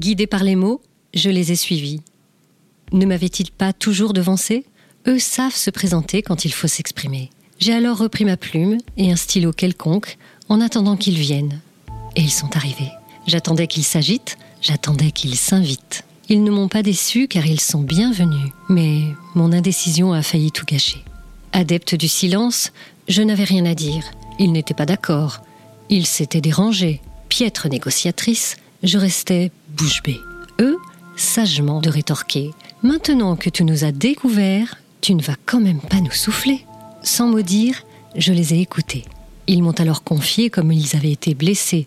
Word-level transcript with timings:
Guidés 0.00 0.26
par 0.26 0.44
les 0.44 0.56
mots, 0.56 0.80
je 1.12 1.28
les 1.28 1.52
ai 1.52 1.56
suivis. 1.56 2.00
Ne 2.90 3.04
m'avaient-ils 3.04 3.50
pas 3.50 3.74
toujours 3.74 4.14
devancé 4.14 4.64
Eux 5.06 5.18
savent 5.18 5.54
se 5.54 5.68
présenter 5.68 6.22
quand 6.22 6.46
il 6.46 6.54
faut 6.54 6.68
s'exprimer. 6.68 7.28
J'ai 7.58 7.74
alors 7.74 7.98
repris 7.98 8.24
ma 8.24 8.38
plume 8.38 8.78
et 8.96 9.12
un 9.12 9.16
stylo 9.16 9.52
quelconque 9.52 10.16
en 10.48 10.62
attendant 10.62 10.96
qu'ils 10.96 11.18
viennent. 11.18 11.60
Et 12.16 12.22
ils 12.22 12.30
sont 12.30 12.56
arrivés. 12.56 12.90
J'attendais 13.26 13.66
qu'ils 13.66 13.84
s'agitent, 13.84 14.38
j'attendais 14.62 15.10
qu'ils 15.10 15.36
s'invitent. 15.36 16.04
Ils 16.30 16.44
ne 16.44 16.50
m'ont 16.50 16.68
pas 16.68 16.82
déçu 16.82 17.28
car 17.28 17.44
ils 17.44 17.60
sont 17.60 17.82
bienvenus, 17.82 18.52
mais 18.70 19.02
mon 19.34 19.52
indécision 19.52 20.14
a 20.14 20.22
failli 20.22 20.50
tout 20.50 20.64
gâcher. 20.64 21.04
Adepte 21.52 21.94
du 21.94 22.08
silence, 22.08 22.72
je 23.06 23.20
n'avais 23.20 23.44
rien 23.44 23.66
à 23.66 23.74
dire. 23.74 24.04
Ils 24.38 24.52
n'étaient 24.52 24.72
pas 24.72 24.86
d'accord. 24.86 25.42
Ils 25.90 26.06
s'étaient 26.06 26.40
dérangés. 26.40 27.02
Piètre 27.28 27.68
négociatrice, 27.68 28.56
je 28.82 28.96
restais 28.96 29.52
bouche 29.80 30.02
bée. 30.02 30.20
Eux, 30.60 30.76
sagement 31.16 31.80
de 31.80 31.88
rétorquer. 31.88 32.50
Maintenant 32.82 33.34
que 33.36 33.48
tu 33.48 33.64
nous 33.64 33.84
as 33.84 33.92
découverts, 33.92 34.76
tu 35.00 35.14
ne 35.14 35.22
vas 35.22 35.36
quand 35.46 35.60
même 35.60 35.80
pas 35.80 36.00
nous 36.00 36.10
souffler. 36.10 36.66
Sans 37.02 37.28
mot 37.28 37.40
dire, 37.40 37.82
je 38.14 38.32
les 38.32 38.52
ai 38.52 38.60
écoutés. 38.60 39.04
Ils 39.46 39.62
m'ont 39.62 39.72
alors 39.72 40.04
confié 40.04 40.50
comme 40.50 40.70
ils 40.70 40.96
avaient 40.96 41.12
été 41.12 41.34
blessés, 41.34 41.86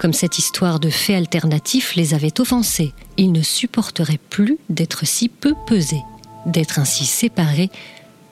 comme 0.00 0.12
cette 0.12 0.38
histoire 0.38 0.78
de 0.78 0.88
faits 0.88 1.16
alternatifs 1.16 1.96
les 1.96 2.14
avait 2.14 2.40
offensés. 2.40 2.92
Ils 3.16 3.32
ne 3.32 3.42
supporteraient 3.42 4.20
plus 4.30 4.58
d'être 4.70 5.04
si 5.04 5.28
peu 5.28 5.54
pesés, 5.66 6.02
d'être 6.46 6.78
ainsi 6.78 7.04
séparés 7.04 7.70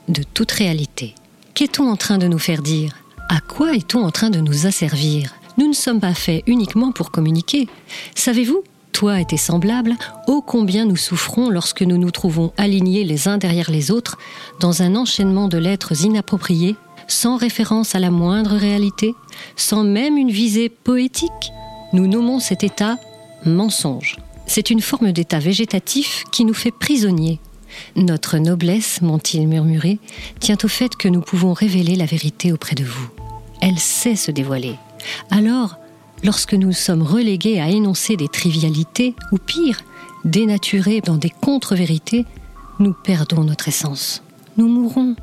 de 0.09 0.23
toute 0.23 0.53
réalité. 0.53 1.15
Qu'est-on 1.55 1.89
en 1.89 1.97
train 1.97 2.19
de 2.19 2.29
nous 2.29 2.39
faire 2.39 2.63
dire? 2.63 2.95
À 3.29 3.41
quoi 3.41 3.75
est-on 3.75 4.05
en 4.05 4.11
train 4.11 4.31
de 4.31 4.41
nous 4.41 4.67
asservir? 4.67 5.35
Nous 5.59 5.69
ne 5.69 5.75
sommes 5.75 6.01
pas 6.01 6.15
faits 6.15 6.43
uniquement 6.47 6.93
pour 6.93 7.11
communiquer. 7.11 7.69
Savez-vous 8.15 8.63
toi 8.91 9.21
et 9.21 9.25
tes 9.25 9.37
semblables, 9.37 9.97
ô 10.27 10.43
combien 10.43 10.85
nous 10.85 10.97
souffrons 10.97 11.51
lorsque 11.51 11.83
nous 11.83 11.99
nous 11.99 12.11
trouvons 12.11 12.53
alignés 12.57 13.05
les 13.05 13.29
uns 13.29 13.39
derrière 13.39 13.71
les 13.71 13.91
autres 13.91 14.19
dans 14.61 14.83
un 14.83 14.95
enchaînement 14.97 15.49
de 15.49 15.59
lettres 15.59 16.05
inappropriées, 16.05 16.77
sans 17.09 17.37
référence 17.37 17.95
à 17.95 17.99
la 17.99 18.11
moindre 18.11 18.57
réalité, 18.57 19.15
sans 19.57 19.85
même 19.85 20.17
une 20.17 20.31
visée 20.31 20.69
poétique. 20.69 21.53
Nous 21.93 22.07
nommons 22.07 22.39
cet 22.39 22.63
état 22.63 22.97
mensonge. 23.45 24.17
C'est 24.47 24.71
une 24.71 24.81
forme 24.81 25.13
d'état 25.13 25.39
végétatif 25.39 26.25
qui 26.33 26.45
nous 26.45 26.55
fait 26.55 26.73
prisonniers. 26.73 27.41
Notre 27.97 28.39
noblesse, 28.39 29.01
m'ont-ils 29.01 29.47
murmuré, 29.47 29.99
tient 30.41 30.59
au 30.63 30.69
fait 30.69 30.97
que 30.97 31.09
nous 31.09 31.21
pouvons 31.21 31.53
révéler 31.53 31.97
la 31.97 32.05
vérité 32.05 32.53
auprès 32.53 32.75
de 32.75 32.85
vous. 32.85 33.09
Elle 33.61 33.79
sait 33.79 34.17
se 34.17 34.31
dévoiler. 34.31 34.77
Alors, 35.31 35.79
lorsque 36.23 36.55
nous 36.55 36.73
sommes 36.73 37.03
relégués 37.03 37.61
à 37.61 37.69
énoncer 37.69 38.17
des 38.17 38.29
trivialités, 38.29 39.15
ou 39.33 39.39
pire, 39.39 39.81
dénaturés 40.25 41.01
dans 41.01 41.17
des 41.17 41.31
contre-vérités, 41.31 42.27
nous 42.79 42.93
perdons 42.93 43.45
notre 43.45 43.69
essence. 43.69 44.23
Nous 44.57 44.69
mourrons. 44.69 45.17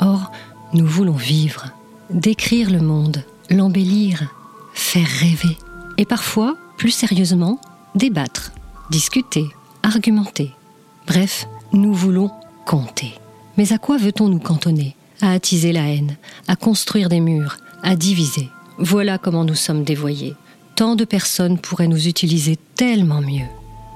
Or, 0.00 0.30
nous 0.72 0.86
voulons 0.86 1.14
vivre, 1.14 1.66
décrire 2.10 2.70
le 2.70 2.80
monde, 2.80 3.24
l'embellir, 3.50 4.32
faire 4.72 5.06
rêver. 5.06 5.56
Et 5.98 6.04
parfois, 6.04 6.56
plus 6.76 6.90
sérieusement, 6.90 7.60
débattre, 7.94 8.52
discuter, 8.90 9.46
argumenter. 9.82 10.50
Bref, 11.06 11.46
nous 11.72 11.92
voulons 11.92 12.30
compter. 12.64 13.14
Mais 13.56 13.72
à 13.72 13.78
quoi 13.78 13.98
veut-on 13.98 14.28
nous 14.28 14.38
cantonner 14.38 14.96
À 15.20 15.32
attiser 15.32 15.72
la 15.72 15.88
haine, 15.88 16.16
à 16.48 16.56
construire 16.56 17.08
des 17.08 17.20
murs, 17.20 17.56
à 17.82 17.96
diviser? 17.96 18.48
Voilà 18.80 19.18
comment 19.18 19.44
nous 19.44 19.54
sommes 19.54 19.84
dévoyés. 19.84 20.34
Tant 20.74 20.96
de 20.96 21.04
personnes 21.04 21.58
pourraient 21.58 21.86
nous 21.86 22.08
utiliser 22.08 22.56
tellement 22.76 23.20
mieux. 23.20 23.46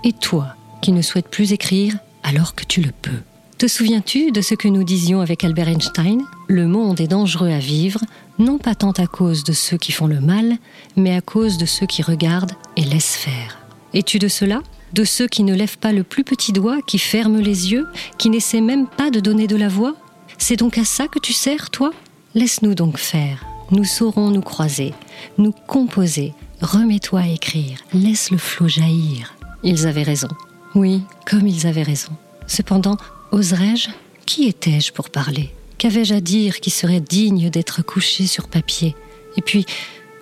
Et 0.04 0.12
toi, 0.12 0.56
qui 0.82 0.92
ne 0.92 1.00
souhaites 1.00 1.28
plus 1.28 1.52
écrire 1.52 1.96
alors 2.22 2.54
que 2.54 2.64
tu 2.64 2.82
le 2.82 2.92
peux. 3.00 3.22
Te 3.56 3.66
souviens-tu 3.66 4.30
de 4.30 4.42
ce 4.42 4.54
que 4.54 4.68
nous 4.68 4.84
disions 4.84 5.22
avec 5.22 5.42
Albert 5.42 5.68
Einstein? 5.68 6.20
Le 6.48 6.66
monde 6.66 7.00
est 7.00 7.08
dangereux 7.08 7.48
à 7.48 7.60
vivre, 7.60 8.00
non 8.38 8.58
pas 8.58 8.74
tant 8.74 8.90
à 8.90 9.06
cause 9.06 9.42
de 9.42 9.54
ceux 9.54 9.78
qui 9.78 9.90
font 9.90 10.06
le 10.06 10.20
mal, 10.20 10.58
mais 10.96 11.16
à 11.16 11.22
cause 11.22 11.56
de 11.56 11.64
ceux 11.64 11.86
qui 11.86 12.02
regardent 12.02 12.52
et 12.76 12.84
laissent 12.84 13.16
faire. 13.16 13.60
Es-tu 13.94 14.18
de 14.18 14.28
cela? 14.28 14.60
De 14.92 15.04
ceux 15.04 15.28
qui 15.28 15.44
ne 15.44 15.54
lèvent 15.54 15.78
pas 15.78 15.92
le 15.92 16.02
plus 16.02 16.24
petit 16.24 16.52
doigt, 16.52 16.82
qui 16.86 16.98
ferment 16.98 17.38
les 17.38 17.72
yeux, 17.72 17.86
qui 18.18 18.28
n'essaient 18.28 18.60
même 18.60 18.86
pas 18.86 19.10
de 19.10 19.20
donner 19.20 19.46
de 19.46 19.56
la 19.56 19.68
voix? 19.68 19.96
C'est 20.36 20.56
donc 20.56 20.76
à 20.76 20.84
ça 20.84 21.08
que 21.08 21.18
tu 21.18 21.32
sers, 21.32 21.70
toi? 21.70 21.90
Laisse-nous 22.34 22.74
donc 22.74 22.98
faire. 22.98 23.46
Nous 23.74 23.82
saurons 23.82 24.30
nous 24.30 24.40
croiser, 24.40 24.94
nous 25.36 25.50
composer. 25.50 26.32
Remets-toi 26.60 27.20
à 27.22 27.26
écrire, 27.26 27.80
laisse 27.92 28.30
le 28.30 28.38
flot 28.38 28.68
jaillir. 28.68 29.34
Ils 29.64 29.88
avaient 29.88 30.04
raison. 30.04 30.28
Oui, 30.76 31.02
comme 31.26 31.48
ils 31.48 31.66
avaient 31.66 31.82
raison. 31.82 32.12
Cependant, 32.46 32.96
oserais-je? 33.32 33.88
Qui 34.26 34.44
étais-je 34.44 34.92
pour 34.92 35.10
parler? 35.10 35.52
Qu'avais-je 35.76 36.14
à 36.14 36.20
dire 36.20 36.60
qui 36.60 36.70
serait 36.70 37.00
digne 37.00 37.50
d'être 37.50 37.82
couché 37.82 38.28
sur 38.28 38.46
papier? 38.46 38.94
Et 39.36 39.42
puis, 39.42 39.66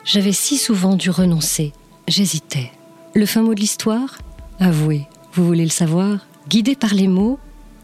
j'avais 0.03 0.33
si 0.33 0.57
souvent 0.57 0.97
dû 0.97 1.11
renoncer. 1.11 1.75
J'hésitais. 2.09 2.73
Le 3.13 3.27
fin 3.27 3.43
mot 3.43 3.55
de 3.55 3.61
l'histoire? 3.61 4.17
Avouez, 4.61 5.03
vous 5.35 5.45
voulez 5.45 5.65
le 5.65 5.71
savoir? 5.71 6.27
Guidé 6.49 6.75
par 6.75 6.95
les 6.95 7.07
mots, 7.07 7.39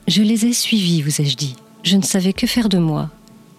je 0.07 0.23
les 0.23 0.47
ai 0.47 0.55
suivis, 0.55 1.03
vous 1.03 1.21
ai-je 1.21 1.37
dit. 1.37 1.57
Je 1.83 1.99
ne 1.99 2.03
savais 2.05 2.33
que 2.33 2.47
faire 2.47 2.71
de 2.71 2.79
moi, 2.79 3.11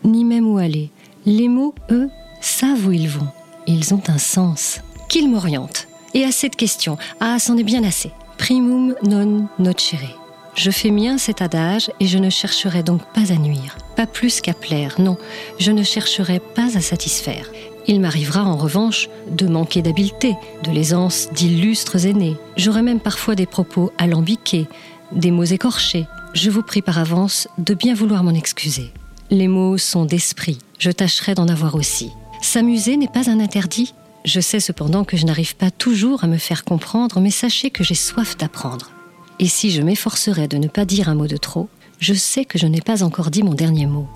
ni 0.04 0.26
même 0.26 0.48
où 0.48 0.58
aller. 0.58 0.90
Les 1.26 1.50
mots, 1.50 1.76
eux, 1.92 2.10
savent 2.40 2.88
où 2.88 2.92
ils 2.92 3.10
vont. 3.10 3.28
Ils 3.68 3.94
ont 3.94 4.02
un 4.08 4.18
sens. 4.18 4.80
Qu'ils 5.10 5.30
m'orientent. 5.30 5.88
Et 6.14 6.24
à 6.24 6.32
cette 6.32 6.56
question, 6.56 6.98
ah, 7.20 7.40
c'en 7.40 7.58
est 7.58 7.64
bien 7.64 7.84
assez. 7.84 8.12
Primum 8.38 8.96
non 9.04 9.48
nocere. 9.60 10.18
Je 10.56 10.72
fais 10.72 10.92
mien 10.92 11.18
cet 11.18 11.42
adage 11.42 11.92
et 12.00 12.08
je 12.08 12.18
ne 12.18 12.30
chercherai 12.30 12.84
donc 12.84 13.02
pas 13.14 13.32
à 13.32 13.36
nuire, 13.36 13.78
pas 13.96 14.08
plus 14.08 14.42
qu'à 14.42 14.54
plaire, 14.54 14.96
non, 15.00 15.18
je 15.60 15.72
ne 15.72 15.84
chercherai 15.84 16.40
pas 16.40 16.78
à 16.78 16.82
satisfaire. 16.82 17.50
Il 17.88 18.02
m'arrivera 18.02 18.44
en 18.44 18.58
revanche 18.58 19.10
de 19.30 19.48
manquer 19.48 19.82
d'habileté, 19.82 20.36
de 20.64 20.72
l'aisance 20.72 21.30
d'illustres 21.34 22.06
aînés. 22.06 22.38
J'aurai 22.58 22.82
même 22.82 23.00
parfois 23.00 23.36
des 23.36 23.46
propos 23.46 23.92
alambiqués, 23.98 24.68
des 25.12 25.32
mots 25.32 25.44
écorchés. 25.44 26.08
Je 26.34 26.50
vous 26.50 26.64
prie 26.64 26.82
par 26.82 26.98
avance 26.98 27.48
de 27.58 27.74
bien 27.74 27.94
vouloir 27.94 28.24
m'en 28.24 28.34
excuser. 28.34 28.92
Les 29.32 29.48
mots 29.48 29.78
sont 29.78 30.06
d'esprit, 30.06 30.58
je 30.80 30.90
tâcherai 30.90 31.36
d'en 31.36 31.48
avoir 31.48 31.76
aussi. 31.76 32.12
S'amuser 32.42 32.98
n'est 32.98 33.08
pas 33.08 33.30
un 33.30 33.40
interdit. 33.40 33.94
Je 34.26 34.40
sais 34.40 34.60
cependant 34.60 35.04
que 35.04 35.18
je 35.18 35.26
n'arrive 35.26 35.56
pas 35.56 35.70
toujours 35.70 36.24
à 36.24 36.28
me 36.28 36.38
faire 36.38 36.64
comprendre, 36.64 37.20
mais 37.20 37.30
sachez 37.30 37.70
que 37.70 37.84
j'ai 37.84 37.96
soif 37.96 38.38
d'apprendre. 38.38 38.90
Et 39.38 39.48
si 39.48 39.70
je 39.70 39.84
m'efforcerais 39.84 40.48
de 40.48 40.58
ne 40.58 40.68
pas 40.68 40.84
dire 40.84 41.10
un 41.10 41.16
mot 41.16 41.28
de 41.28 41.38
trop, 41.38 41.70
je 42.00 42.16
sais 42.16 42.44
que 42.44 42.58
je 42.58 42.66
n'ai 42.66 42.82
pas 42.82 43.04
encore 43.04 43.30
dit 43.30 43.44
mon 43.44 43.54
dernier 43.54 43.86
mot. 43.86 44.08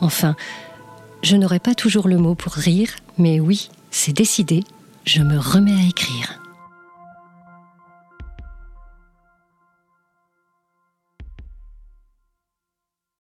Enfin, 0.00 0.36
je 1.22 1.36
n'aurai 1.36 1.58
pas 1.58 1.74
toujours 1.74 2.08
le 2.08 2.16
mot 2.16 2.34
pour 2.34 2.54
rire, 2.54 2.90
mais 3.18 3.40
oui, 3.40 3.68
c'est 3.90 4.12
décidé, 4.12 4.64
je 5.04 5.22
me 5.22 5.38
remets 5.38 5.84
à 5.84 5.86
écrire. 5.86 6.31